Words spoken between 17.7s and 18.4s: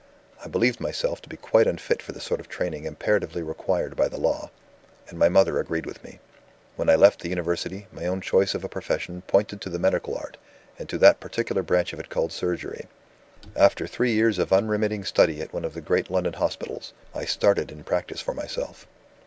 in practice for